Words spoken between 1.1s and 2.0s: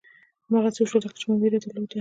ما چې وېره درلوده.